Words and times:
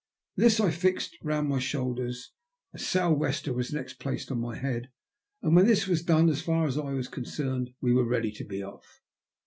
This 0.35 0.59
I 0.59 0.71
fixed 0.71 1.15
round 1.21 1.47
my 1.47 1.59
shoulders. 1.59 2.31
A 2.73 2.79
sou'wester 2.79 3.53
was 3.53 3.71
next 3.71 3.99
placed 3.99 4.31
upon 4.31 4.41
my 4.41 4.55
head, 4.55 4.89
and 5.43 5.55
when 5.55 5.67
this 5.67 5.85
was 5.85 6.01
done, 6.01 6.27
as 6.27 6.41
far 6.41 6.65
as 6.65 6.75
I 6.75 6.93
was 6.93 7.07
concerned, 7.07 7.75
we 7.81 7.93
were 7.93 8.07
ready 8.07 8.31
to 8.31 8.43
be 8.43 8.63
off. 8.63 9.01